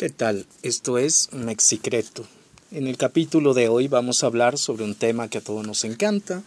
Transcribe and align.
¿Qué 0.00 0.08
tal? 0.08 0.46
Esto 0.62 0.96
es 0.96 1.30
Mexicreto. 1.34 2.24
En 2.72 2.86
el 2.86 2.96
capítulo 2.96 3.52
de 3.52 3.68
hoy 3.68 3.86
vamos 3.86 4.24
a 4.24 4.28
hablar 4.28 4.56
sobre 4.56 4.84
un 4.84 4.94
tema 4.94 5.28
que 5.28 5.36
a 5.36 5.40
todos 5.42 5.66
nos 5.66 5.84
encanta, 5.84 6.42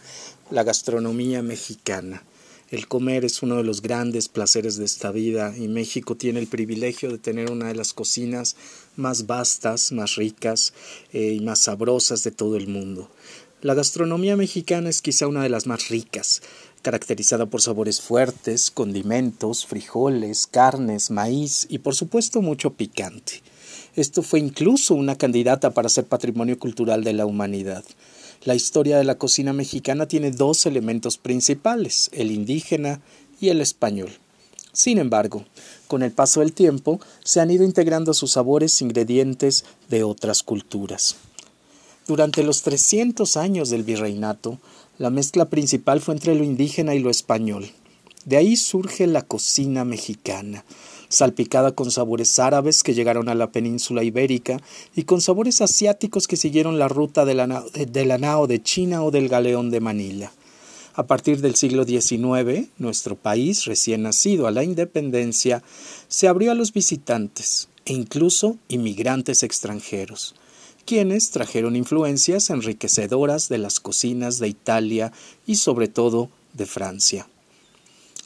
la 0.50 0.64
gastronomía 0.64 1.40
mexicana. 1.40 2.24
El 2.72 2.88
comer 2.88 3.24
es 3.24 3.44
uno 3.44 3.58
de 3.58 3.62
los 3.62 3.80
grandes 3.80 4.26
placeres 4.26 4.76
de 4.76 4.84
esta 4.84 5.12
vida 5.12 5.56
y 5.56 5.68
México 5.68 6.16
tiene 6.16 6.40
el 6.40 6.48
privilegio 6.48 7.12
de 7.12 7.18
tener 7.18 7.48
una 7.48 7.68
de 7.68 7.76
las 7.76 7.92
cocinas 7.92 8.56
más 8.96 9.28
vastas, 9.28 9.92
más 9.92 10.16
ricas 10.16 10.74
eh, 11.12 11.34
y 11.34 11.38
más 11.38 11.60
sabrosas 11.60 12.24
de 12.24 12.32
todo 12.32 12.56
el 12.56 12.66
mundo. 12.66 13.08
La 13.62 13.74
gastronomía 13.74 14.36
mexicana 14.36 14.90
es 14.90 15.00
quizá 15.00 15.28
una 15.28 15.44
de 15.44 15.48
las 15.48 15.68
más 15.68 15.90
ricas, 15.90 16.42
caracterizada 16.84 17.46
por 17.46 17.62
sabores 17.62 18.00
fuertes, 18.02 18.70
condimentos, 18.70 19.66
frijoles, 19.66 20.46
carnes, 20.46 21.10
maíz 21.10 21.66
y 21.70 21.78
por 21.78 21.94
supuesto 21.96 22.42
mucho 22.42 22.74
picante. 22.74 23.42
Esto 23.96 24.22
fue 24.22 24.38
incluso 24.38 24.94
una 24.94 25.16
candidata 25.16 25.70
para 25.70 25.88
ser 25.88 26.04
patrimonio 26.04 26.58
cultural 26.58 27.02
de 27.02 27.14
la 27.14 27.26
humanidad. 27.26 27.84
La 28.44 28.54
historia 28.54 28.98
de 28.98 29.04
la 29.04 29.16
cocina 29.16 29.54
mexicana 29.54 30.06
tiene 30.06 30.30
dos 30.30 30.66
elementos 30.66 31.16
principales, 31.16 32.10
el 32.12 32.30
indígena 32.30 33.00
y 33.40 33.48
el 33.48 33.62
español. 33.62 34.10
Sin 34.72 34.98
embargo, 34.98 35.46
con 35.88 36.02
el 36.02 36.12
paso 36.12 36.40
del 36.40 36.52
tiempo 36.52 37.00
se 37.24 37.40
han 37.40 37.50
ido 37.50 37.64
integrando 37.64 38.12
sus 38.12 38.32
sabores 38.32 38.82
ingredientes 38.82 39.64
de 39.88 40.04
otras 40.04 40.42
culturas. 40.42 41.16
Durante 42.06 42.42
los 42.42 42.60
300 42.60 43.38
años 43.38 43.70
del 43.70 43.84
virreinato, 43.84 44.58
la 44.98 45.10
mezcla 45.10 45.50
principal 45.50 46.00
fue 46.00 46.14
entre 46.14 46.34
lo 46.34 46.44
indígena 46.44 46.94
y 46.94 47.00
lo 47.00 47.10
español. 47.10 47.70
De 48.24 48.36
ahí 48.36 48.56
surge 48.56 49.06
la 49.06 49.22
cocina 49.22 49.84
mexicana, 49.84 50.64
salpicada 51.08 51.72
con 51.72 51.90
sabores 51.90 52.38
árabes 52.38 52.82
que 52.82 52.94
llegaron 52.94 53.28
a 53.28 53.34
la 53.34 53.50
península 53.50 54.02
ibérica 54.02 54.60
y 54.94 55.02
con 55.02 55.20
sabores 55.20 55.60
asiáticos 55.60 56.26
que 56.26 56.36
siguieron 56.36 56.78
la 56.78 56.88
ruta 56.88 57.24
de 57.24 57.34
la, 57.34 58.18
nao 58.18 58.46
de 58.46 58.62
China 58.62 59.02
o 59.02 59.10
del 59.10 59.28
galeón 59.28 59.70
de 59.70 59.80
Manila. 59.80 60.32
A 60.94 61.06
partir 61.06 61.40
del 61.40 61.56
siglo 61.56 61.84
XIX, 61.84 62.68
nuestro 62.78 63.16
país, 63.16 63.64
recién 63.64 64.02
nacido 64.02 64.46
a 64.46 64.52
la 64.52 64.62
independencia, 64.62 65.62
se 66.08 66.28
abrió 66.28 66.52
a 66.52 66.54
los 66.54 66.72
visitantes 66.72 67.68
e 67.84 67.92
incluso 67.92 68.56
inmigrantes 68.68 69.42
extranjeros 69.42 70.36
quienes 70.84 71.30
trajeron 71.30 71.76
influencias 71.76 72.50
enriquecedoras 72.50 73.48
de 73.48 73.58
las 73.58 73.80
cocinas 73.80 74.38
de 74.38 74.48
Italia 74.48 75.12
y 75.46 75.56
sobre 75.56 75.88
todo 75.88 76.30
de 76.52 76.66
Francia. 76.66 77.26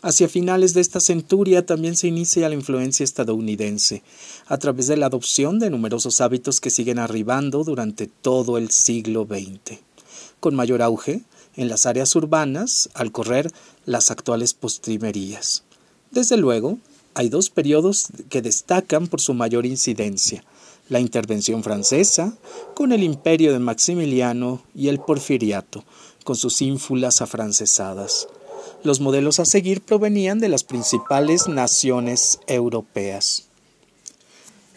Hacia 0.01 0.28
finales 0.28 0.75
de 0.75 0.81
esta 0.81 1.01
centuria 1.01 1.67
también 1.67 1.97
se 1.97 2.06
inicia 2.06 2.48
la 2.48 2.55
influencia 2.55 3.03
estadounidense, 3.03 4.03
a 4.47 4.56
través 4.59 4.86
de 4.86 4.97
la 4.97 5.06
adopción 5.06 5.59
de 5.59 5.70
numerosos 5.70 6.20
hábitos 6.20 6.61
que 6.61 6.70
siguen 6.70 7.01
arribando 7.01 7.64
durante 7.64 8.06
todo 8.06 8.59
el 8.59 8.70
siglo 8.70 9.27
XX, 9.29 9.81
con 10.39 10.55
mayor 10.55 10.83
auge 10.83 11.23
en 11.56 11.69
las 11.69 11.84
áreas 11.84 12.14
urbanas 12.14 12.89
al 12.95 13.11
correr 13.11 13.51
las 13.86 14.12
actuales 14.12 14.55
postrimerías. 14.55 15.64
Desde 16.12 16.36
luego, 16.36 16.79
hay 17.14 17.29
dos 17.29 17.51
periodos 17.51 18.06
que 18.29 18.41
destacan 18.41 19.09
por 19.09 19.20
su 19.20 19.34
mayor 19.34 19.67
incidencia, 19.67 20.45
la 20.89 21.00
intervención 21.00 21.62
francesa, 21.62 22.36
con 22.75 22.92
el 22.92 23.03
imperio 23.03 23.53
de 23.53 23.58
Maximiliano 23.58 24.62
y 24.75 24.89
el 24.89 25.00
porfiriato, 25.00 25.84
con 26.25 26.36
sus 26.36 26.62
ínfulas 26.62 27.20
afrancesadas. 27.20 28.28
Los 28.83 29.00
modelos 29.00 29.41
a 29.41 29.45
seguir 29.45 29.80
provenían 29.80 30.39
de 30.39 30.48
las 30.48 30.64
principales 30.64 31.48
naciones 31.48 32.41
europeas. 32.47 33.48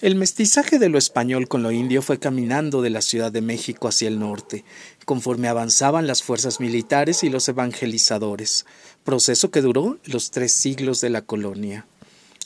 El 0.02 0.16
mestizaje 0.16 0.80
de 0.80 0.90
lo 0.90 0.98
español 0.98 1.48
con 1.48 1.62
lo 1.62 1.72
indio 1.72 2.02
fue 2.02 2.18
caminando 2.18 2.81
de 2.81 2.90
la 2.90 3.03
Ciudad 3.03 3.31
de 3.31 3.42
México 3.42 3.88
hacia 3.88 4.08
el 4.08 4.20
norte, 4.20 4.66
conforme 5.06 5.48
avanzaban 5.48 6.08
las 6.08 6.23
fuerzas 6.23 6.59
militares 6.59 7.24
y 7.24 7.30
los 7.30 7.47
evangelizadores, 7.47 8.66
proceso 9.03 9.52
que 9.52 9.62
duró 9.62 10.00
los 10.06 10.31
tres 10.31 10.53
siglos 10.53 11.02
de 11.02 11.12
la 11.12 11.22
colonia. 11.22 11.85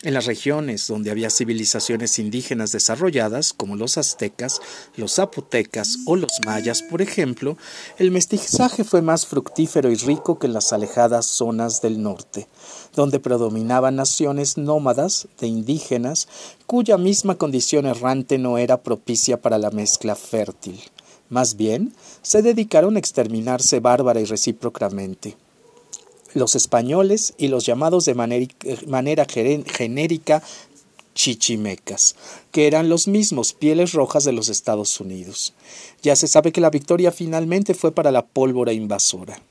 En 0.06 0.14
las 0.14 0.28
regiones 0.28 0.88
donde 0.88 1.10
había 1.10 1.32
civilizaciones 1.32 2.20
indígenas 2.20 2.72
desarrolladas, 2.72 3.54
como 3.54 3.76
los 3.76 3.98
aztecas, 3.98 4.62
los 4.96 5.16
zapotecas 5.16 5.98
o 6.06 6.16
los 6.16 6.30
mayas, 6.46 6.84
por 6.84 7.02
ejemplo, 7.02 7.58
el 7.98 8.12
mestizaje 8.12 8.84
fue 8.84 9.02
más 9.02 9.26
fructífero 9.26 9.90
y 9.90 9.96
rico 9.96 10.38
que 10.38 10.46
en 10.46 10.54
las 10.54 10.74
alejadas 10.74 11.26
zonas 11.26 11.82
del 11.82 12.04
norte, 12.04 12.48
donde 12.96 13.20
predominaban 13.20 13.96
naciones 13.96 14.60
nómadas 14.60 15.28
de 15.40 15.48
indígenas 15.48 16.28
cuya 16.68 17.00
misma 17.00 17.40
condición 17.40 17.88
errante 17.88 18.38
no 18.38 18.60
era 18.60 18.84
propicia 18.84 19.42
para 19.42 19.58
la 19.58 19.72
mezcla 19.72 20.16
fértil. 20.16 20.80
Más 21.30 21.58
bien, 21.58 21.96
se 22.22 22.44
dedicaron 22.44 22.96
a 22.96 23.00
exterminarse 23.00 23.80
bárbara 23.80 24.22
y 24.22 24.26
recíprocamente 24.26 25.36
los 26.36 26.56
españoles 26.56 27.34
y 27.38 27.48
los 27.48 27.66
llamados 27.66 28.06
de 28.06 28.14
manera, 28.14 29.26
genérica 29.26 30.44
chichimecas, 31.16 32.16
que 32.52 32.68
eran 32.68 32.90
los 32.90 33.08
mismos 33.08 33.54
pieles 33.54 33.94
rojas 33.94 34.26
de 34.26 34.34
los 34.34 34.50
Estados 34.50 35.00
Unidos. 35.00 35.54
Ya 36.04 36.16
se 36.16 36.28
sabe 36.28 36.52
que 36.52 36.62
la 36.62 36.70
victoria 36.70 37.12
finalmente 37.12 37.74
fue 37.74 37.94
para 37.94 38.12
la 38.12 38.26
pólvora 38.26 38.74
invasora. 38.74 39.42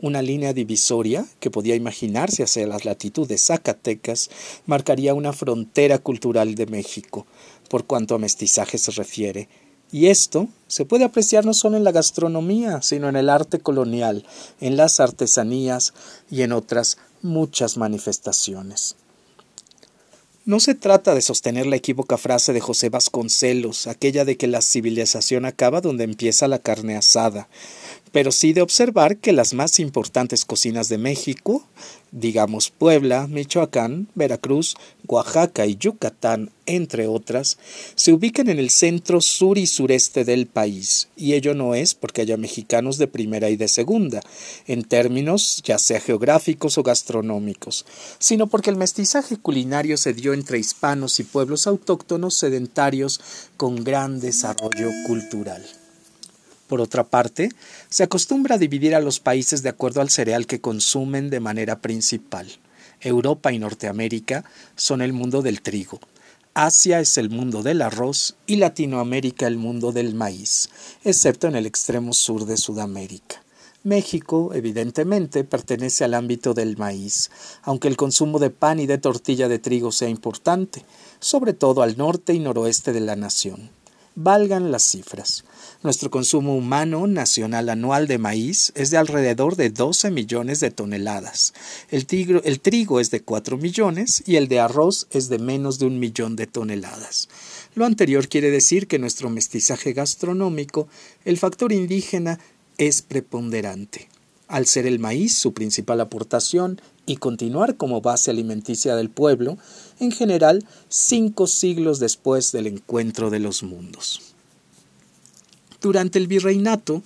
Una 0.00 0.22
línea 0.22 0.52
divisoria, 0.52 1.26
que 1.40 1.50
podía 1.50 1.74
imaginarse 1.74 2.42
hacia 2.44 2.66
las 2.66 2.84
latitudes 2.84 3.46
Zacatecas, 3.46 4.30
marcaría 4.66 5.14
una 5.14 5.32
frontera 5.32 5.98
cultural 5.98 6.54
de 6.54 6.66
México, 6.66 7.26
por 7.68 7.86
cuanto 7.86 8.14
a 8.14 8.18
mestizaje 8.18 8.76
se 8.76 8.92
refiere, 8.92 9.48
y 9.90 10.08
esto 10.08 10.48
se 10.66 10.84
puede 10.84 11.04
apreciar 11.04 11.46
no 11.46 11.54
solo 11.54 11.76
en 11.76 11.84
la 11.84 11.92
gastronomía, 11.92 12.82
sino 12.82 13.08
en 13.08 13.16
el 13.16 13.30
arte 13.30 13.58
colonial, 13.58 14.24
en 14.60 14.76
las 14.76 15.00
artesanías 15.00 15.94
y 16.30 16.42
en 16.42 16.52
otras 16.52 16.98
muchas 17.22 17.76
manifestaciones. 17.76 18.96
No 20.44 20.60
se 20.60 20.74
trata 20.74 21.14
de 21.14 21.20
sostener 21.20 21.66
la 21.66 21.76
equívoca 21.76 22.16
frase 22.16 22.54
de 22.54 22.60
José 22.60 22.88
Vasconcelos, 22.88 23.86
aquella 23.86 24.24
de 24.24 24.38
que 24.38 24.46
la 24.46 24.62
civilización 24.62 25.44
acaba 25.44 25.82
donde 25.82 26.04
empieza 26.04 26.48
la 26.48 26.58
carne 26.58 26.96
asada, 26.96 27.48
pero 28.12 28.32
sí 28.32 28.52
de 28.52 28.62
observar 28.62 29.18
que 29.18 29.32
las 29.32 29.54
más 29.54 29.78
importantes 29.78 30.44
cocinas 30.44 30.88
de 30.88 30.98
México, 30.98 31.64
digamos 32.10 32.70
Puebla, 32.70 33.26
Michoacán, 33.26 34.08
Veracruz, 34.14 34.76
Oaxaca 35.06 35.66
y 35.66 35.76
Yucatán, 35.76 36.50
entre 36.66 37.06
otras, 37.06 37.58
se 37.94 38.12
ubican 38.12 38.48
en 38.48 38.58
el 38.58 38.70
centro 38.70 39.20
sur 39.20 39.58
y 39.58 39.66
sureste 39.66 40.24
del 40.24 40.46
país, 40.46 41.08
y 41.16 41.34
ello 41.34 41.54
no 41.54 41.74
es 41.74 41.94
porque 41.94 42.22
haya 42.22 42.36
mexicanos 42.36 42.98
de 42.98 43.08
primera 43.08 43.50
y 43.50 43.56
de 43.56 43.68
segunda, 43.68 44.20
en 44.66 44.84
términos 44.84 45.62
ya 45.64 45.78
sea 45.78 46.00
geográficos 46.00 46.78
o 46.78 46.82
gastronómicos, 46.82 47.86
sino 48.18 48.46
porque 48.46 48.70
el 48.70 48.76
mestizaje 48.76 49.36
culinario 49.36 49.96
se 49.96 50.12
dio 50.12 50.32
entre 50.32 50.58
hispanos 50.58 51.20
y 51.20 51.24
pueblos 51.24 51.66
autóctonos 51.66 52.34
sedentarios 52.34 53.20
con 53.56 53.82
gran 53.84 54.20
desarrollo 54.20 54.90
cultural. 55.06 55.64
Por 56.68 56.80
otra 56.80 57.02
parte, 57.02 57.48
se 57.90 58.04
acostumbra 58.04 58.54
a 58.54 58.58
dividir 58.58 58.94
a 58.94 59.00
los 59.00 59.18
países 59.18 59.62
de 59.62 59.70
acuerdo 59.70 60.00
al 60.00 60.10
cereal 60.10 60.46
que 60.46 60.60
consumen 60.60 61.30
de 61.30 61.40
manera 61.40 61.80
principal. 61.80 62.46
Europa 63.00 63.52
y 63.52 63.58
Norteamérica 63.58 64.44
son 64.76 65.02
el 65.02 65.12
mundo 65.12 65.42
del 65.42 65.62
trigo, 65.62 66.00
Asia 66.60 66.98
es 66.98 67.18
el 67.18 67.30
mundo 67.30 67.62
del 67.62 67.82
arroz 67.82 68.34
y 68.44 68.56
Latinoamérica 68.56 69.46
el 69.46 69.58
mundo 69.58 69.92
del 69.92 70.16
maíz, 70.16 70.70
excepto 71.04 71.46
en 71.46 71.54
el 71.54 71.66
extremo 71.66 72.12
sur 72.12 72.46
de 72.46 72.56
Sudamérica. 72.56 73.44
México, 73.84 74.50
evidentemente, 74.52 75.44
pertenece 75.44 76.02
al 76.02 76.14
ámbito 76.14 76.54
del 76.54 76.76
maíz, 76.76 77.30
aunque 77.62 77.86
el 77.86 77.96
consumo 77.96 78.40
de 78.40 78.50
pan 78.50 78.80
y 78.80 78.86
de 78.86 78.98
tortilla 78.98 79.46
de 79.46 79.60
trigo 79.60 79.92
sea 79.92 80.08
importante, 80.08 80.84
sobre 81.20 81.52
todo 81.52 81.82
al 81.82 81.96
norte 81.96 82.34
y 82.34 82.40
noroeste 82.40 82.92
de 82.92 83.02
la 83.02 83.14
nación. 83.14 83.70
Valgan 84.16 84.72
las 84.72 84.82
cifras. 84.82 85.44
Nuestro 85.84 86.10
consumo 86.10 86.56
humano 86.56 87.06
nacional 87.06 87.68
anual 87.68 88.08
de 88.08 88.18
maíz 88.18 88.72
es 88.74 88.90
de 88.90 88.96
alrededor 88.96 89.54
de 89.54 89.70
12 89.70 90.10
millones 90.10 90.58
de 90.58 90.72
toneladas. 90.72 91.54
El, 91.88 92.04
trigo 92.04 92.98
es 92.98 93.12
de 93.12 93.22
4 93.22 93.56
millones 93.58 94.24
y 94.26 94.34
el 94.34 94.48
de 94.48 94.58
arroz 94.58 95.06
es 95.12 95.28
de 95.28 95.38
menos 95.38 95.78
de 95.78 95.86
un 95.86 96.00
millón 96.00 96.34
de 96.34 96.48
toneladas. 96.48 97.28
Lo 97.76 97.84
anterior 97.84 98.26
quiere 98.26 98.50
decir 98.50 98.88
que 98.88 98.98
nuestro 98.98 99.30
mestizaje 99.30 99.92
gastronómico 99.92 100.88
el 101.24 101.38
factor 101.38 101.72
indígena 101.72 102.40
es 102.76 103.02
preponderante. 103.02 104.08
Al 104.48 104.66
ser 104.66 104.84
el 104.84 104.98
maíz 104.98 105.38
su 105.38 105.54
principal 105.54 106.00
aportación 106.00 106.80
y 107.06 107.18
continuar 107.18 107.76
como 107.76 108.00
base 108.00 108.32
alimenticia 108.32 108.96
del 108.96 109.10
pueblo, 109.10 109.58
en 110.00 110.10
general 110.10 110.66
cinco 110.88 111.46
siglos 111.46 112.00
después 112.00 112.50
del 112.50 112.66
encuentro 112.66 113.30
de 113.30 113.38
los 113.38 113.62
mundos. 113.62 114.27
Durante 115.80 116.18
el 116.18 116.26
virreinato, 116.26 117.02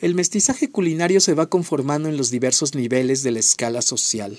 el 0.00 0.16
mestizaje 0.16 0.68
culinario 0.68 1.20
se 1.20 1.34
va 1.34 1.46
conformando 1.46 2.08
en 2.08 2.16
los 2.16 2.30
diversos 2.30 2.74
niveles 2.74 3.22
de 3.22 3.30
la 3.30 3.38
escala 3.38 3.82
social, 3.82 4.38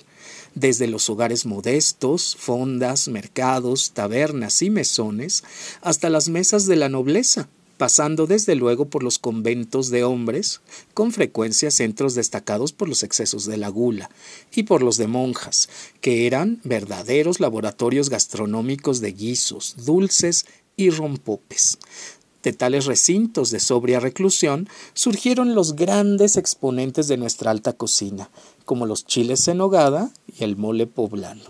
desde 0.55 0.87
los 0.87 1.09
hogares 1.09 1.45
modestos, 1.45 2.35
fondas, 2.37 3.07
mercados, 3.07 3.91
tabernas 3.91 4.61
y 4.61 4.69
mesones, 4.69 5.45
hasta 5.81 6.09
las 6.09 6.27
mesas 6.27 6.65
de 6.65 6.75
la 6.75 6.89
nobleza, 6.89 7.47
pasando 7.77 8.27
desde 8.27 8.55
luego 8.55 8.85
por 8.85 9.03
los 9.03 9.19
conventos 9.19 9.89
de 9.89 10.03
hombres, 10.03 10.59
con 10.93 11.13
frecuencia 11.13 11.71
centros 11.71 12.13
destacados 12.13 12.73
por 12.73 12.89
los 12.89 13.03
excesos 13.03 13.45
de 13.45 13.55
la 13.55 13.69
gula, 13.69 14.09
y 14.53 14.63
por 14.63 14.83
los 14.83 14.97
de 14.97 15.07
monjas, 15.07 15.69
que 16.01 16.27
eran 16.27 16.59
verdaderos 16.65 17.39
laboratorios 17.39 18.09
gastronómicos 18.09 18.99
de 18.99 19.13
guisos, 19.13 19.75
dulces 19.85 20.45
y 20.75 20.89
rompopes. 20.89 21.77
De 22.47 22.53
tales 22.53 22.85
recintos 22.85 23.51
de 23.51 23.59
sobria 23.59 23.99
reclusión 23.99 24.69
surgieron 24.94 25.53
los 25.53 25.75
grandes 25.75 26.38
exponentes 26.38 27.09
de 27.09 27.17
nuestra 27.17 27.51
alta 27.51 27.73
cocina, 27.73 28.29
como 28.63 28.85
los 28.85 29.05
chiles 29.05 29.49
en 29.49 29.59
hogada 29.59 30.11
y 30.39 30.45
el 30.45 30.55
mole 30.55 30.88
poblano. 30.88 31.44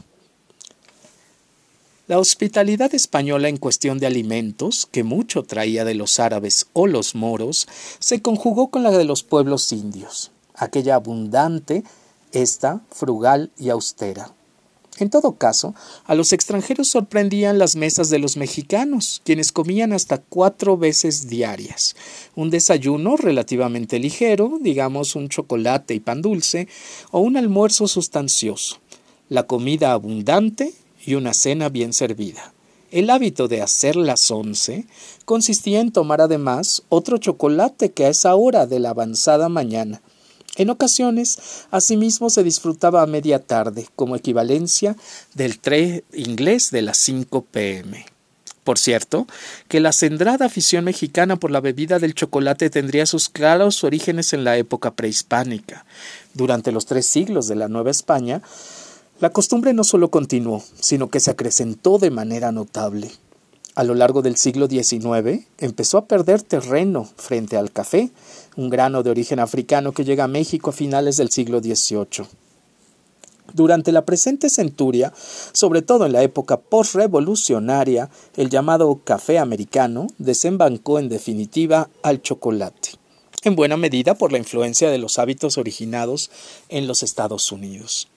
La 2.07 2.17
hospitalidad 2.17 2.95
española 2.95 3.47
en 3.47 3.57
cuestión 3.57 3.99
de 3.99 4.07
alimentos, 4.07 4.87
que 4.91 5.03
mucho 5.03 5.43
traía 5.43 5.85
de 5.85 5.93
los 5.93 6.19
árabes 6.19 6.65
o 6.73 6.87
los 6.87 7.13
moros, 7.13 7.67
se 7.99 8.23
conjugó 8.23 8.71
con 8.71 8.81
la 8.81 8.89
de 8.89 9.05
los 9.05 9.21
pueblos 9.21 9.71
indios, 9.71 10.31
aquella 10.55 10.95
abundante, 10.95 11.83
esta 12.31 12.81
frugal 12.89 13.51
y 13.59 13.69
austera. 13.69 14.33
En 14.99 15.11
todo 15.11 15.33
caso, 15.33 15.75
a 16.05 16.15
los 16.15 16.33
extranjeros 16.33 16.87
sorprendían 16.87 17.59
las 17.59 17.75
mesas 17.75 18.09
de 18.09 18.17
los 18.17 18.35
mexicanos, 18.35 19.21
quienes 19.23 19.51
comían 19.51 19.93
hasta 19.93 20.17
cuatro 20.17 20.75
veces 20.75 21.27
diarias. 21.27 21.95
Un 22.35 22.49
desayuno 22.49 23.15
relativamente 23.15 23.99
ligero, 23.99 24.57
digamos 24.59 25.15
un 25.15 25.29
chocolate 25.29 25.93
y 25.93 25.99
pan 25.99 26.23
dulce, 26.23 26.67
o 27.11 27.19
un 27.19 27.37
almuerzo 27.37 27.87
sustancioso. 27.87 28.79
La 29.29 29.43
comida 29.43 29.91
abundante 29.91 30.73
y 31.05 31.13
una 31.13 31.33
cena 31.33 31.69
bien 31.69 31.93
servida. 31.93 32.53
El 32.89 33.09
hábito 33.09 33.47
de 33.47 33.61
hacer 33.61 33.97
las 33.97 34.31
once 34.31 34.85
consistía 35.25 35.81
en 35.81 35.91
tomar 35.91 36.21
además 36.21 36.83
otro 36.89 37.17
chocolate 37.17 37.91
que 37.91 38.05
a 38.05 38.09
esa 38.09 38.33
hora 38.35 38.65
de 38.65 38.79
la 38.79 38.91
avanzada 38.91 39.49
mañana. 39.49 40.01
En 40.57 40.71
ocasiones, 40.71 41.37
asimismo, 41.69 42.31
se 42.31 42.43
disfrutaba 42.43 43.03
a 43.03 43.05
media 43.05 43.37
tarde, 43.37 43.87
como 43.95 44.15
equivalencia 44.15 44.95
del 45.35 45.59
tre 45.59 46.03
inglés 46.13 46.71
de 46.71 46.81
las 46.81 46.97
5 46.97 47.45
pm. 47.51 48.05
Por 48.63 48.79
cierto, 48.79 49.27
que 49.69 49.79
la 49.79 49.93
centrada 49.93 50.47
afición 50.47 50.83
mexicana 50.83 51.37
por 51.37 51.51
la 51.51 51.61
bebida 51.61 51.99
del 51.99 52.15
chocolate 52.15 52.71
tendría 52.71 53.05
sus 53.05 53.29
claros 53.29 53.83
orígenes 53.83 54.33
en 54.33 54.43
la 54.43 54.57
época 54.57 54.95
prehispánica. 54.95 55.85
Durante 56.33 56.71
los 56.71 56.87
tres 56.87 57.05
siglos 57.05 57.47
de 57.47 57.55
la 57.55 57.67
Nueva 57.69 57.91
España, 57.91 58.41
la 59.21 59.29
costumbre 59.29 59.73
no 59.73 59.83
solo 59.83 60.09
continuó, 60.09 60.63
sino 60.81 61.09
que 61.09 61.19
se 61.19 61.31
acrecentó 61.31 61.99
de 61.99 62.09
manera 62.09 62.51
notable. 62.51 63.11
A 63.77 63.83
lo 63.83 63.93
largo 63.93 64.23
del 64.23 64.37
siglo 64.37 64.67
XIX 64.67 65.45
empezó 65.59 65.99
a 65.99 66.05
perder 66.07 66.41
terreno 66.41 67.07
frente 67.15 67.57
al 67.57 67.71
café, 67.71 68.09
un 68.57 68.69
grano 68.69 69.03
de 69.03 69.11
origen 69.11 69.39
africano 69.39 69.93
que 69.93 70.03
llega 70.03 70.25
a 70.25 70.27
México 70.27 70.71
a 70.71 70.73
finales 70.73 71.15
del 71.15 71.29
siglo 71.29 71.59
XVIII. 71.59 72.27
Durante 73.53 73.93
la 73.93 74.03
presente 74.03 74.49
centuria, 74.49 75.13
sobre 75.53 75.81
todo 75.81 76.05
en 76.05 76.11
la 76.11 76.21
época 76.21 76.57
postrevolucionaria, 76.57 78.09
el 78.35 78.49
llamado 78.49 78.99
café 79.03 79.39
americano 79.39 80.07
desembancó 80.17 80.99
en 80.99 81.07
definitiva 81.07 81.89
al 82.03 82.21
chocolate, 82.21 82.91
en 83.43 83.55
buena 83.55 83.77
medida 83.77 84.15
por 84.15 84.33
la 84.33 84.37
influencia 84.37 84.89
de 84.89 84.97
los 84.97 85.17
hábitos 85.17 85.57
originados 85.57 86.29
en 86.67 86.87
los 86.87 87.03
Estados 87.03 87.51
Unidos. 87.51 88.09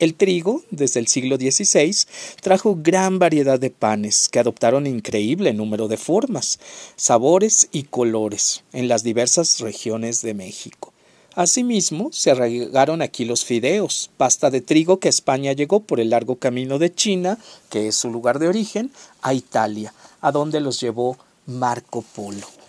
El 0.00 0.14
trigo, 0.14 0.64
desde 0.70 0.98
el 0.98 1.06
siglo 1.06 1.36
XVI, 1.36 1.94
trajo 2.40 2.76
gran 2.76 3.20
variedad 3.20 3.60
de 3.60 3.70
panes 3.70 4.28
que 4.28 4.40
adoptaron 4.40 4.88
increíble 4.88 5.52
número 5.52 5.86
de 5.86 5.96
formas, 5.96 6.58
sabores 6.96 7.68
y 7.70 7.84
colores 7.84 8.64
en 8.72 8.88
las 8.88 9.04
diversas 9.04 9.60
regiones 9.60 10.20
de 10.22 10.34
México. 10.34 10.92
Asimismo, 11.36 12.10
se 12.12 12.32
arraigaron 12.32 13.02
aquí 13.02 13.24
los 13.24 13.44
fideos, 13.44 14.10
pasta 14.16 14.50
de 14.50 14.60
trigo 14.60 14.98
que 14.98 15.08
España 15.08 15.52
llegó 15.52 15.78
por 15.78 16.00
el 16.00 16.10
largo 16.10 16.36
camino 16.36 16.80
de 16.80 16.92
China, 16.92 17.38
que 17.70 17.86
es 17.86 17.94
su 17.94 18.10
lugar 18.10 18.40
de 18.40 18.48
origen, 18.48 18.90
a 19.22 19.32
Italia, 19.32 19.94
a 20.20 20.32
donde 20.32 20.60
los 20.60 20.80
llevó 20.80 21.16
Marco 21.46 22.02
Polo 22.02 22.63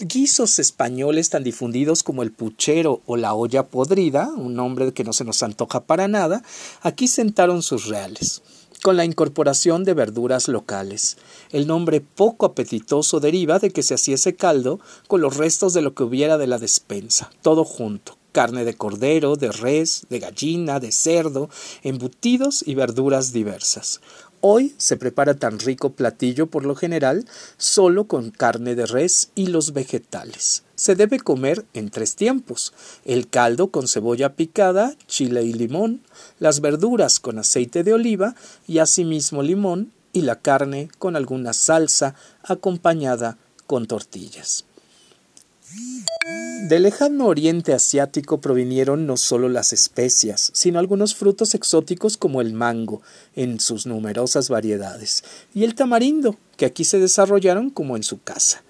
guisos 0.00 0.58
españoles 0.58 1.30
tan 1.30 1.44
difundidos 1.44 2.02
como 2.02 2.22
el 2.22 2.32
puchero 2.32 3.02
o 3.06 3.16
la 3.16 3.34
olla 3.34 3.64
podrida, 3.64 4.30
un 4.36 4.54
nombre 4.54 4.92
que 4.92 5.04
no 5.04 5.12
se 5.12 5.24
nos 5.24 5.42
antoja 5.42 5.80
para 5.80 6.08
nada, 6.08 6.42
aquí 6.82 7.08
sentaron 7.08 7.62
sus 7.62 7.86
reales, 7.86 8.42
con 8.82 8.96
la 8.96 9.04
incorporación 9.04 9.84
de 9.84 9.94
verduras 9.94 10.48
locales. 10.48 11.16
El 11.50 11.66
nombre 11.66 12.00
poco 12.00 12.46
apetitoso 12.46 13.20
deriva 13.20 13.58
de 13.58 13.70
que 13.70 13.82
se 13.82 13.94
hacía 13.94 14.14
ese 14.14 14.36
caldo 14.36 14.80
con 15.06 15.20
los 15.20 15.36
restos 15.36 15.74
de 15.74 15.82
lo 15.82 15.94
que 15.94 16.04
hubiera 16.04 16.38
de 16.38 16.46
la 16.46 16.58
despensa, 16.58 17.30
todo 17.42 17.64
junto 17.64 18.18
carne 18.32 18.64
de 18.64 18.74
cordero, 18.74 19.34
de 19.34 19.50
res, 19.50 20.06
de 20.10 20.20
gallina, 20.20 20.78
de 20.78 20.92
cerdo, 20.92 21.48
embutidos 21.82 22.62
y 22.64 22.74
verduras 22.74 23.32
diversas. 23.32 24.00
Hoy 24.40 24.74
se 24.78 24.96
prepara 24.96 25.34
tan 25.34 25.58
rico 25.58 25.90
platillo 25.94 26.46
por 26.46 26.64
lo 26.64 26.76
general 26.76 27.24
solo 27.56 28.04
con 28.04 28.30
carne 28.30 28.76
de 28.76 28.86
res 28.86 29.30
y 29.34 29.46
los 29.48 29.72
vegetales. 29.72 30.62
Se 30.76 30.94
debe 30.94 31.18
comer 31.18 31.64
en 31.74 31.90
tres 31.90 32.14
tiempos. 32.14 32.72
El 33.04 33.28
caldo 33.28 33.72
con 33.72 33.88
cebolla 33.88 34.34
picada, 34.34 34.94
chile 35.08 35.42
y 35.42 35.52
limón, 35.52 36.02
las 36.38 36.60
verduras 36.60 37.18
con 37.18 37.40
aceite 37.40 37.82
de 37.82 37.94
oliva 37.94 38.36
y 38.68 38.78
asimismo 38.78 39.42
limón 39.42 39.90
y 40.12 40.22
la 40.22 40.36
carne 40.36 40.88
con 40.98 41.16
alguna 41.16 41.52
salsa 41.52 42.14
acompañada 42.44 43.38
con 43.66 43.86
tortillas. 43.86 44.64
Del 46.68 46.82
lejano 46.82 47.28
oriente 47.28 47.72
asiático 47.72 48.42
provinieron 48.42 49.06
no 49.06 49.16
solo 49.16 49.48
las 49.48 49.72
especias, 49.72 50.50
sino 50.52 50.78
algunos 50.78 51.14
frutos 51.14 51.54
exóticos 51.54 52.18
como 52.18 52.42
el 52.42 52.52
mango, 52.52 53.00
en 53.34 53.58
sus 53.58 53.86
numerosas 53.86 54.50
variedades, 54.50 55.24
y 55.54 55.64
el 55.64 55.74
tamarindo, 55.74 56.36
que 56.58 56.66
aquí 56.66 56.84
se 56.84 56.98
desarrollaron 56.98 57.70
como 57.70 57.96
en 57.96 58.02
su 58.02 58.20
casa. 58.20 58.62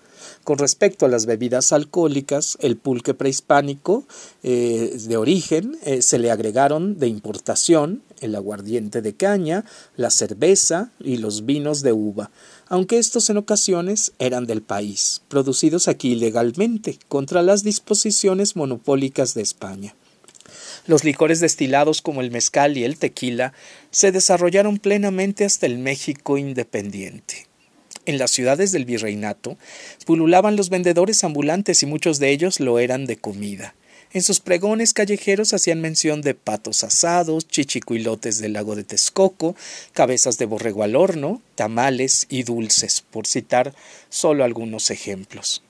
Con 0.45 0.59
respecto 0.59 1.07
a 1.07 1.09
las 1.09 1.27
bebidas 1.27 1.73
alcohólicas, 1.73 2.57
el 2.61 2.77
pulque 2.77 3.15
prehispánico 3.15 4.07
eh, 4.45 4.97
de 5.09 5.17
origen 5.17 5.77
eh, 5.83 6.01
se 6.01 6.21
le 6.21 6.31
agregaron 6.31 7.01
de 7.01 7.09
importación 7.09 8.03
el 8.21 8.35
aguardiente 8.35 9.03
de 9.03 9.15
caña, 9.15 9.65
la 9.97 10.11
cerveza 10.11 10.91
y 11.01 11.17
los 11.17 11.47
vinos 11.47 11.83
de 11.83 11.93
uva, 11.93 12.31
aunque 12.69 12.99
estos 12.99 13.31
en 13.31 13.37
ocasiones 13.37 14.13
eran 14.19 14.47
del 14.47 14.63
país, 14.63 15.23
producidos 15.29 15.89
aquí 15.89 16.13
ilegalmente, 16.13 16.99
contra 17.09 17.43
las 17.43 17.63
disposiciones 17.63 18.57
monopólicas 18.57 19.35
de 19.35 19.43
España. 19.43 19.95
Los 20.87 21.05
licores 21.05 21.41
destilados 21.41 22.01
como 22.01 22.21
el 22.21 22.31
mezcal 22.31 22.79
y 22.79 22.85
el 22.85 22.99
tequila 22.99 23.53
se 23.91 24.13
desarrollaron 24.13 24.79
plenamente 24.79 25.45
hasta 25.45 25.67
el 25.67 25.79
México 25.79 26.39
independiente. 26.39 27.47
En 28.07 28.17
las 28.17 28.31
ciudades 28.31 28.73
del 28.73 28.87
virreinato 28.87 29.59
pululaban 30.07 30.57
los 30.57 30.71
vendedores 30.71 31.25
ambulantes 31.25 31.83
y 31.83 31.87
muchos 31.87 32.19
de 32.19 32.31
ellos 32.31 32.59
lo 32.59 32.79
eran 32.79 33.05
de 33.05 33.19
comida. 33.19 33.75
En 34.13 34.23
sus 34.23 34.41
pregones 34.41 34.95
callejeros 34.95 35.53
hacían 35.53 35.83
mención 35.83 36.23
de 36.23 36.35
patos 36.35 36.83
asados, 36.83 37.47
chichicuilotes 37.47 38.39
del 38.39 38.55
lago 38.55 38.75
de 38.75 38.85
Texcoco, 38.85 39.55
cabezas 39.93 40.39
de 40.39 40.47
borrego 40.47 40.83
al 40.83 40.97
horno, 40.97 41.43
tamales 41.57 42.27
y 42.31 42.43
dulces, 42.43 43.05
por 43.11 43.27
citar 43.27 43.75
solo 44.09 44.45
algunos 44.45 44.91
ejemplos. 44.91 45.63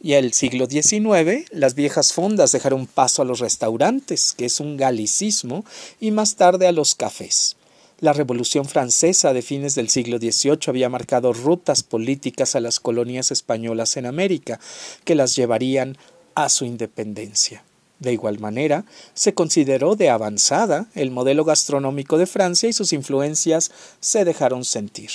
Y 0.00 0.14
el 0.14 0.32
siglo 0.32 0.66
XIX, 0.66 1.46
las 1.52 1.74
viejas 1.74 2.14
fondas 2.14 2.50
dejaron 2.50 2.86
paso 2.86 3.20
a 3.20 3.24
los 3.26 3.40
restaurantes, 3.40 4.32
que 4.32 4.46
es 4.46 4.58
un 4.58 4.78
galicismo, 4.78 5.66
y 6.00 6.12
más 6.12 6.36
tarde 6.36 6.66
a 6.66 6.72
los 6.72 6.94
cafés. 6.94 7.56
La 8.00 8.12
Revolución 8.12 8.64
Francesa 8.64 9.32
de 9.32 9.42
fines 9.42 9.76
del 9.76 9.88
siglo 9.88 10.18
XVIII 10.18 10.58
había 10.66 10.88
marcado 10.88 11.32
rutas 11.32 11.84
políticas 11.84 12.56
a 12.56 12.60
las 12.60 12.80
colonias 12.80 13.30
españolas 13.30 13.96
en 13.96 14.06
América, 14.06 14.58
que 15.04 15.14
las 15.14 15.36
llevarían 15.36 15.96
a 16.34 16.48
su 16.48 16.64
independencia. 16.64 17.64
De 17.98 18.12
igual 18.12 18.40
manera, 18.40 18.84
se 19.14 19.32
consideró 19.32 19.94
de 19.94 20.10
avanzada 20.10 20.86
el 20.94 21.12
modelo 21.12 21.44
gastronómico 21.44 22.18
de 22.18 22.26
Francia 22.26 22.68
y 22.68 22.72
sus 22.72 22.92
influencias 22.92 23.70
se 24.00 24.24
dejaron 24.24 24.64
sentir. 24.64 25.10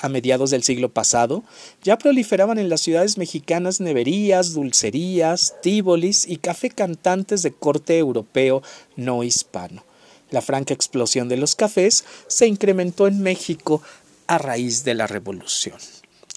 A 0.00 0.08
mediados 0.08 0.50
del 0.50 0.62
siglo 0.62 0.90
pasado, 0.90 1.42
ya 1.82 1.98
proliferaban 1.98 2.58
en 2.58 2.68
las 2.68 2.82
ciudades 2.82 3.18
mexicanas 3.18 3.80
neverías, 3.80 4.52
dulcerías, 4.52 5.54
tíbolis 5.62 6.28
y 6.28 6.36
café 6.36 6.70
cantantes 6.70 7.42
de 7.42 7.52
corte 7.52 7.98
europeo 7.98 8.62
no 8.96 9.24
hispano. 9.24 9.84
La 10.30 10.40
franca 10.40 10.74
explosión 10.74 11.28
de 11.28 11.36
los 11.36 11.54
cafés 11.54 12.04
se 12.26 12.46
incrementó 12.46 13.06
en 13.06 13.22
México 13.22 13.82
a 14.26 14.38
raíz 14.38 14.84
de 14.84 14.94
la 14.94 15.06
Revolución. 15.06 15.78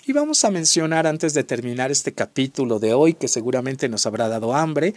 Y 0.07 0.13
vamos 0.13 0.45
a 0.45 0.51
mencionar 0.51 1.05
antes 1.05 1.33
de 1.33 1.43
terminar 1.43 1.91
este 1.91 2.13
capítulo 2.13 2.79
de 2.79 2.93
hoy, 2.93 3.13
que 3.13 3.27
seguramente 3.27 3.89
nos 3.89 4.05
habrá 4.05 4.29
dado 4.29 4.55
hambre, 4.55 4.93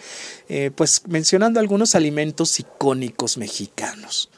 eh, 0.48 0.70
pues 0.72 1.02
mencionando 1.08 1.58
algunos 1.58 1.96
alimentos 1.96 2.60
icónicos 2.60 3.36
mexicanos. 3.36 4.30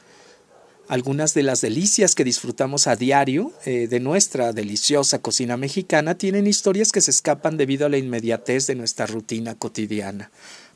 Algunas 0.89 1.35
de 1.35 1.43
las 1.43 1.61
delicias 1.61 2.15
que 2.15 2.25
disfrutamos 2.25 2.87
a 2.87 2.97
diario 2.97 3.53
eh, 3.67 3.87
de 3.87 4.01
nuestra 4.01 4.55
deliciosa 4.55 5.19
cocina 5.19 5.59
mexicana 5.59 6.17
tienen 6.17 6.47
historias 6.47 6.91
que 6.91 7.03
se 7.03 7.11
escapan 7.11 7.59
debido 7.59 7.85
a 7.85 7.91
la 7.91 7.99
inmediatez 7.99 8.67
de 8.67 8.75
nuestra 8.75 9.05
rutina 9.05 9.55
cotidiana, 9.55 10.31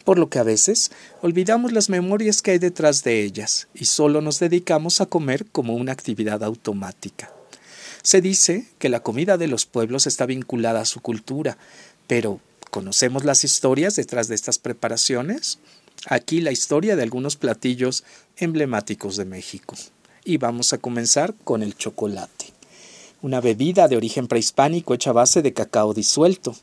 por 0.04 0.18
lo 0.18 0.28
que 0.28 0.38
a 0.38 0.42
veces 0.42 0.90
olvidamos 1.22 1.72
las 1.72 1.88
memorias 1.88 2.42
que 2.42 2.50
hay 2.50 2.58
detrás 2.58 3.02
de 3.02 3.22
ellas 3.22 3.68
y 3.72 3.86
solo 3.86 4.20
nos 4.20 4.40
dedicamos 4.40 5.00
a 5.00 5.06
comer 5.06 5.46
como 5.46 5.74
una 5.74 5.92
actividad 5.92 6.44
automática. 6.44 7.35
Se 8.06 8.20
dice 8.20 8.68
que 8.78 8.88
la 8.88 9.02
comida 9.02 9.36
de 9.36 9.48
los 9.48 9.66
pueblos 9.66 10.06
está 10.06 10.26
vinculada 10.26 10.80
a 10.80 10.84
su 10.84 11.00
cultura, 11.00 11.58
pero 12.06 12.38
¿conocemos 12.70 13.24
las 13.24 13.42
historias 13.42 13.96
detrás 13.96 14.28
de 14.28 14.36
estas 14.36 14.60
preparaciones? 14.60 15.58
Aquí 16.08 16.40
la 16.40 16.52
historia 16.52 16.94
de 16.94 17.02
algunos 17.02 17.34
platillos 17.34 18.04
emblemáticos 18.36 19.16
de 19.16 19.24
México. 19.24 19.74
Y 20.24 20.36
vamos 20.36 20.72
a 20.72 20.78
comenzar 20.78 21.34
con 21.42 21.64
el 21.64 21.76
chocolate, 21.76 22.52
una 23.22 23.40
bebida 23.40 23.88
de 23.88 23.96
origen 23.96 24.28
prehispánico 24.28 24.94
hecha 24.94 25.10
a 25.10 25.14
base 25.14 25.42
de 25.42 25.52
cacao 25.52 25.92
disuelto. 25.92 26.54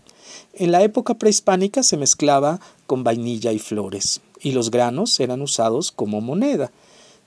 En 0.54 0.72
la 0.72 0.82
época 0.82 1.16
prehispánica 1.16 1.84
se 1.84 1.98
mezclaba 1.98 2.62
con 2.88 3.04
vainilla 3.04 3.52
y 3.52 3.60
flores, 3.60 4.22
y 4.40 4.54
los 4.54 4.72
granos 4.72 5.20
eran 5.20 5.42
usados 5.42 5.92
como 5.92 6.22
moneda. 6.22 6.72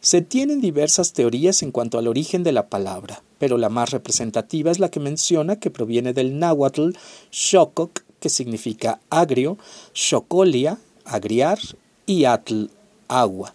Se 0.00 0.22
tienen 0.22 0.62
diversas 0.62 1.12
teorías 1.12 1.62
en 1.62 1.70
cuanto 1.70 1.98
al 1.98 2.08
origen 2.08 2.44
de 2.44 2.52
la 2.52 2.68
palabra, 2.68 3.22
pero 3.38 3.58
la 3.58 3.68
más 3.68 3.90
representativa 3.90 4.70
es 4.70 4.78
la 4.78 4.90
que 4.90 5.00
menciona 5.00 5.56
que 5.56 5.70
proviene 5.70 6.12
del 6.12 6.38
náhuatl 6.38 6.90
xococ, 7.30 8.02
que 8.20 8.28
significa 8.28 9.00
agrio, 9.10 9.58
xocolia, 9.92 10.78
agriar, 11.04 11.58
y 12.06 12.24
atl, 12.24 12.70
agua. 13.08 13.54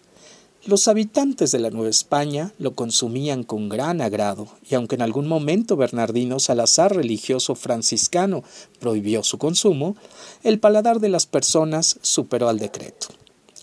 Los 0.64 0.86
habitantes 0.86 1.50
de 1.50 1.58
la 1.58 1.70
Nueva 1.70 1.90
España 1.90 2.52
lo 2.58 2.76
consumían 2.76 3.42
con 3.42 3.68
gran 3.68 4.00
agrado, 4.00 4.46
y 4.68 4.76
aunque 4.76 4.94
en 4.94 5.02
algún 5.02 5.26
momento 5.26 5.76
Bernardino 5.76 6.38
Salazar, 6.38 6.94
religioso 6.94 7.56
franciscano, 7.56 8.44
prohibió 8.78 9.24
su 9.24 9.38
consumo, 9.38 9.96
el 10.44 10.60
paladar 10.60 11.00
de 11.00 11.08
las 11.08 11.26
personas 11.26 11.98
superó 12.02 12.48
al 12.48 12.60
decreto. 12.60 13.08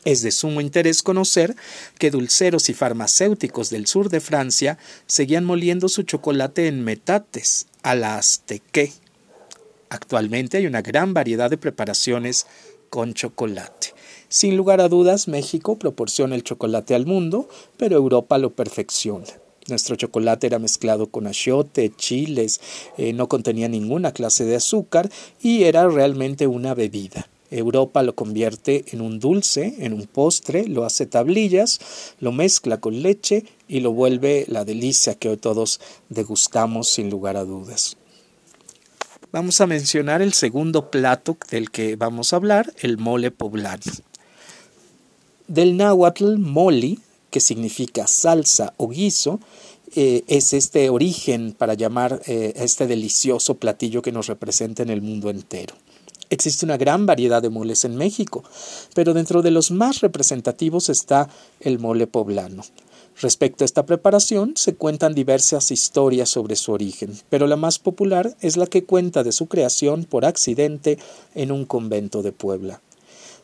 Es 0.10 0.24
de 0.24 0.32
sumo 0.32 0.60
interés 0.60 1.04
conocer 1.04 1.56
que 2.00 2.10
dulceros 2.10 2.70
y 2.70 2.74
farmacéuticos 2.74 3.70
del 3.70 3.86
sur 3.86 4.10
de 4.10 4.20
Francia 4.20 4.80
seguían 5.06 5.46
moliendo 5.46 5.88
su 5.88 6.02
chocolate 6.02 6.66
en 6.66 6.84
metates, 6.84 7.68
a 7.84 7.94
la 7.94 8.18
azteque. 8.18 8.92
Actualmente 9.90 10.58
hay 10.58 10.66
una 10.66 10.82
gran 10.82 11.14
variedad 11.14 11.52
de 11.52 11.60
preparaciones 11.60 12.48
con 12.90 13.14
chocolate. 13.14 13.94
Sin 14.30 14.58
lugar 14.58 14.82
a 14.82 14.90
dudas, 14.90 15.28
México 15.28 15.78
proporciona 15.78 16.34
el 16.34 16.44
chocolate 16.44 16.96
al 16.96 17.06
mundo, 17.06 17.48
pero 17.78 17.96
Europa 17.96 18.40
lo 18.40 18.56
perfecciona. 18.56 19.28
Nuestro 19.68 19.96
chocolate 19.96 20.48
era 20.48 20.58
mezclado 20.58 21.12
con 21.12 21.28
achiote, 21.28 21.94
chiles, 21.96 22.62
eh, 22.98 23.14
no 23.14 23.30
contenía 23.30 23.68
ninguna 23.68 24.12
clase 24.12 24.44
de 24.46 24.56
azúcar 24.56 25.12
y 25.40 25.66
era 25.66 25.88
realmente 25.88 26.48
una 26.48 26.74
bebida. 26.74 27.28
Europa 27.52 28.04
lo 28.04 28.16
convierte 28.16 28.86
en 28.92 29.02
un 29.02 29.20
dulce, 29.20 29.76
en 29.80 29.94
un 29.94 30.06
postre, 30.06 30.68
lo 30.68 30.86
hace 30.86 31.06
tablillas, 31.06 31.80
lo 32.20 32.32
mezcla 32.32 32.80
con 32.80 33.02
leche 33.02 33.46
y 33.68 33.80
lo 33.80 33.92
vuelve 33.92 34.46
la 34.48 34.66
delicia 34.66 35.16
que 35.16 35.30
hoy 35.30 35.38
todos 35.38 35.80
degustamos 36.10 36.90
sin 36.90 37.10
lugar 37.10 37.38
a 37.38 37.46
dudas. 37.46 37.98
Vamos 39.32 39.62
a 39.62 39.68
mencionar 39.68 40.24
el 40.24 40.34
segundo 40.34 40.90
plato 40.90 41.38
del 41.52 41.70
que 41.70 41.96
vamos 41.96 42.34
a 42.34 42.38
hablar, 42.38 42.74
el 42.80 42.98
mole 42.98 43.30
poblano. 43.30 43.84
Del 45.48 45.78
náhuatl 45.78 46.38
moli, 46.38 47.00
que 47.30 47.40
significa 47.40 48.08
salsa 48.08 48.74
o 48.78 48.88
guiso, 48.88 49.40
eh, 49.96 50.24
es 50.28 50.54
este 50.54 50.90
origen 50.90 51.54
para 51.54 51.74
llamar 51.74 52.22
eh, 52.26 52.54
este 52.56 52.88
delicioso 52.88 53.56
platillo 53.56 54.02
que 54.02 54.12
nos 54.12 54.28
representa 54.28 54.84
en 54.84 54.90
el 54.90 55.02
mundo 55.02 55.30
entero. 55.30 55.76
Existe 56.30 56.66
una 56.66 56.78
gran 56.78 57.06
variedad 57.06 57.42
de 57.42 57.50
moles 57.50 57.86
en 57.86 57.96
México, 57.96 58.44
pero 58.94 59.14
dentro 59.14 59.42
de 59.42 59.52
los 59.52 59.72
más 59.72 60.02
representativos 60.02 60.90
está 60.90 61.28
el 61.60 61.80
mole 61.80 62.06
poblano. 62.06 62.64
Respecto 63.22 63.64
a 63.64 63.66
esta 63.66 63.86
preparación, 63.86 64.54
se 64.56 64.76
cuentan 64.76 65.14
diversas 65.14 65.72
historias 65.72 66.30
sobre 66.30 66.56
su 66.56 66.72
origen, 66.72 67.20
pero 67.30 67.48
la 67.48 67.58
más 67.58 67.80
popular 67.80 68.38
es 68.42 68.58
la 68.58 68.68
que 68.68 68.86
cuenta 68.86 69.24
de 69.24 69.32
su 69.32 69.48
creación 69.48 70.06
por 70.06 70.24
accidente 70.24 71.00
en 71.36 71.52
un 71.52 71.66
convento 71.66 72.22
de 72.22 72.32
Puebla. 72.32 72.80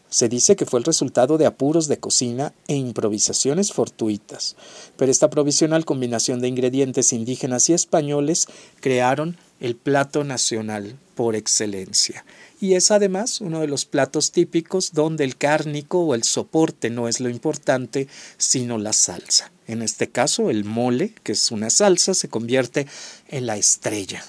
Se 0.09 0.29
dice 0.29 0.55
que 0.55 0.65
fue 0.65 0.79
el 0.79 0.85
resultado 0.85 1.37
de 1.37 1.45
apuros 1.45 1.87
de 1.87 1.97
cocina 1.97 2.53
e 2.67 2.75
improvisaciones 2.75 3.73
fortuitas, 3.73 4.55
pero 4.95 5.11
esta 5.11 5.29
provisional 5.29 5.83
combinación 5.83 6.39
de 6.39 6.47
ingredientes 6.47 7.11
indígenas 7.11 7.69
y 7.69 7.73
españoles 7.73 8.47
crearon 8.79 9.35
el 9.59 9.75
plato 9.75 10.23
nacional 10.23 10.97
por 11.15 11.35
excelencia 11.35 12.25
y 12.59 12.75
es 12.75 12.91
además 12.91 13.41
uno 13.41 13.61
de 13.61 13.67
los 13.67 13.85
platos 13.85 14.31
típicos 14.31 14.93
donde 14.93 15.23
el 15.23 15.37
cárnico 15.37 15.99
o 15.99 16.15
el 16.15 16.23
soporte 16.23 16.89
no 16.89 17.07
es 17.07 17.19
lo 17.19 17.29
importante, 17.29 18.07
sino 18.37 18.77
la 18.77 18.93
salsa. 18.93 19.51
En 19.67 19.81
este 19.81 20.09
caso, 20.09 20.49
el 20.49 20.63
mole, 20.63 21.13
que 21.23 21.33
es 21.33 21.51
una 21.51 21.69
salsa, 21.69 22.13
se 22.13 22.29
convierte 22.29 22.87
en 23.27 23.45
la 23.45 23.57
estrella. 23.57 24.23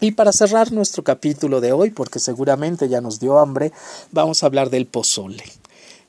Y 0.00 0.12
para 0.12 0.32
cerrar 0.32 0.72
nuestro 0.72 1.04
capítulo 1.04 1.60
de 1.60 1.72
hoy, 1.72 1.90
porque 1.90 2.18
seguramente 2.18 2.88
ya 2.88 3.00
nos 3.00 3.20
dio 3.20 3.38
hambre, 3.38 3.72
vamos 4.10 4.42
a 4.42 4.46
hablar 4.46 4.70
del 4.70 4.86
pozole. 4.86 5.44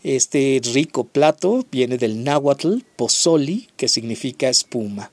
Este 0.03 0.60
rico 0.74 1.03
plato 1.03 1.65
viene 1.72 1.98
del 1.98 2.24
náhuatl 2.24 2.79
pozoli, 2.95 3.69
que 3.77 3.88
significa 3.88 4.50
espuma. 4.50 5.12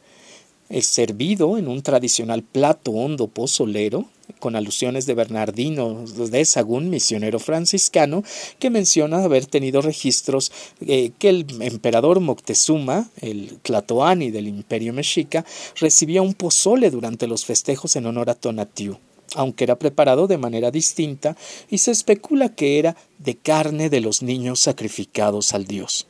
Es 0.71 0.87
servido 0.87 1.59
en 1.59 1.69
un 1.69 1.83
tradicional 1.83 2.43
plato 2.43 2.93
hondo 2.93 3.27
pozolero 3.27 4.07
con 4.39 4.55
alusiones 4.55 5.05
de 5.07 5.15
Bernardino 5.15 6.05
de 6.07 6.45
Sagún, 6.45 6.91
misionero 6.91 7.41
franciscano, 7.41 8.23
que 8.61 8.71
menciona 8.71 9.25
haber 9.25 9.47
tenido 9.47 9.83
registros 9.83 10.53
eh, 10.87 11.11
que 11.19 11.29
el 11.29 11.47
emperador 11.61 12.21
Moctezuma, 12.21 13.11
el 13.21 13.59
Tlatoani 13.63 14.31
del 14.31 14.47
imperio 14.47 14.93
mexica, 14.93 15.45
recibía 15.81 16.23
un 16.23 16.35
pozole 16.35 16.91
durante 16.91 17.27
los 17.27 17.45
festejos 17.45 17.97
en 17.97 18.07
honor 18.07 18.31
a 18.31 18.35
Tonatiuh 18.35 18.97
aunque 19.37 19.63
era 19.63 19.79
preparado 19.79 20.27
de 20.27 20.39
manera 20.39 20.73
distinta 20.73 21.37
y 21.69 21.79
se 21.79 21.93
especula 21.93 22.49
que 22.49 22.81
era 22.81 22.97
de 23.19 23.37
carne 23.37 23.89
de 23.89 24.01
los 24.01 24.23
niños 24.23 24.59
sacrificados 24.59 25.55
al 25.55 25.67
dios. 25.67 26.09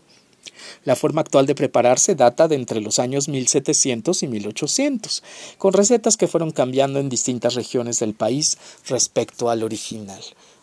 La 0.85 0.97
forma 0.97 1.21
actual 1.21 1.47
de 1.47 1.55
prepararse 1.55 2.15
data 2.15 2.49
de 2.49 2.57
entre 2.57 2.81
los 2.81 2.99
años 2.99 3.29
1700 3.29 4.23
y 4.23 4.29
1800, 4.29 5.23
con 5.59 5.73
recetas 5.73 6.17
que 6.17 6.29
fueron 6.29 6.51
cambiando 6.51 6.99
en 6.99 7.09
distintas 7.09 7.55
regiones 7.55 7.99
del 7.99 8.15
país 8.15 8.59
respecto 8.87 9.51
al 9.51 9.63
original. 9.63 10.21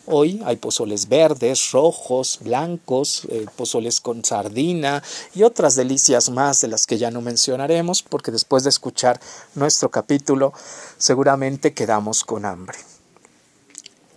Hoy 0.09 0.41
hay 0.45 0.55
pozoles 0.55 1.09
verdes, 1.09 1.71
rojos, 1.71 2.39
blancos, 2.41 3.27
eh, 3.29 3.45
pozoles 3.57 3.99
con 3.99 4.23
sardina 4.23 5.03
y 5.35 5.43
otras 5.43 5.75
delicias 5.75 6.29
más 6.29 6.61
de 6.61 6.69
las 6.69 6.87
que 6.87 6.97
ya 6.97 7.11
no 7.11 7.19
mencionaremos 7.19 8.03
porque 8.03 8.31
después 8.31 8.63
de 8.63 8.69
escuchar 8.69 9.19
nuestro 9.55 9.91
capítulo 9.91 10.53
seguramente 10.97 11.73
quedamos 11.73 12.23
con 12.23 12.45
hambre. 12.45 12.77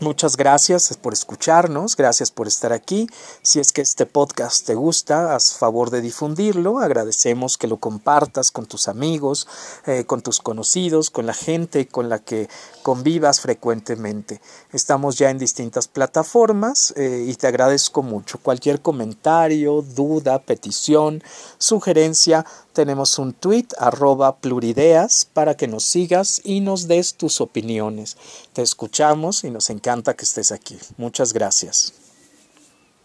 Muchas 0.00 0.38
gracias 0.38 0.96
por 0.96 1.12
escucharnos, 1.12 1.94
gracias 1.94 2.30
por 2.30 2.48
estar 2.48 2.72
aquí. 2.72 3.06
Si 3.42 3.60
es 3.60 3.70
que 3.70 3.82
este 3.82 4.06
podcast 4.06 4.64
te 4.64 4.74
gusta, 4.74 5.34
haz 5.34 5.52
favor 5.52 5.90
de 5.90 6.00
difundirlo. 6.00 6.78
Agradecemos 6.78 7.58
que 7.58 7.66
lo 7.66 7.76
compartas 7.76 8.50
con 8.50 8.64
tus 8.64 8.88
amigos, 8.88 9.46
eh, 9.84 10.04
con 10.06 10.22
tus 10.22 10.40
conocidos, 10.40 11.10
con 11.10 11.26
la 11.26 11.34
gente 11.34 11.86
con 11.86 12.08
la 12.08 12.18
que 12.18 12.48
convivas 12.82 13.42
frecuentemente. 13.42 14.40
Estamos 14.72 15.18
ya 15.18 15.28
en 15.28 15.36
distintas 15.36 15.86
plataformas 15.86 16.94
eh, 16.96 17.26
y 17.28 17.34
te 17.34 17.48
agradezco 17.48 18.02
mucho. 18.02 18.38
Cualquier 18.38 18.80
comentario, 18.80 19.82
duda, 19.82 20.38
petición, 20.38 21.22
sugerencia, 21.58 22.46
tenemos 22.72 23.18
un 23.18 23.32
tweet 23.32 23.66
arroba 23.78 24.36
plurideas 24.36 25.26
para 25.30 25.56
que 25.56 25.66
nos 25.66 25.84
sigas 25.84 26.40
y 26.44 26.60
nos 26.60 26.86
des 26.86 27.14
tus 27.14 27.40
opiniones. 27.40 28.16
Te 28.52 28.62
escuchamos 28.62 29.44
y 29.44 29.50
nos 29.50 29.70
encanta 29.90 30.14
que 30.14 30.24
estés 30.24 30.52
aquí. 30.52 30.78
Muchas 30.98 31.32
gracias. 31.32 31.92